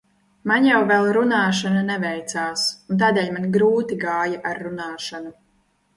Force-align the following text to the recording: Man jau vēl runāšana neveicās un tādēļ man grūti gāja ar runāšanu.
Man 0.51 0.63
jau 0.67 0.77
vēl 0.91 1.09
runāšana 1.17 1.83
neveicās 1.89 2.65
un 2.95 3.03
tādēļ 3.03 3.31
man 3.37 3.47
grūti 3.59 4.03
gāja 4.07 4.41
ar 4.53 4.63
runāšanu. 4.69 5.37